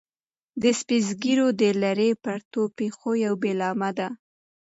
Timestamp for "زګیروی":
1.07-1.53